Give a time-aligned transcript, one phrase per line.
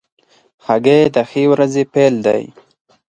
[0.65, 2.43] هګۍ د ښې ورځې پیل دی.